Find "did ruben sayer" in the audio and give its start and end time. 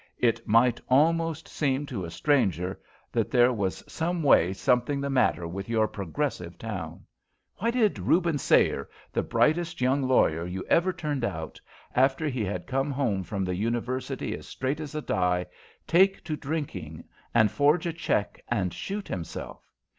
7.69-8.89